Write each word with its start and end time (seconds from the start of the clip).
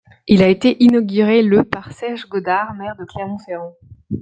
Il 0.25 0.41
a 0.41 0.47
été 0.47 0.83
inauguré 0.83 1.43
le 1.43 1.63
par 1.63 1.91
Serge 1.93 2.25
Godard, 2.27 2.73
maire 2.73 2.95
de 2.97 3.05
Clermont-Ferrand. 3.05 3.77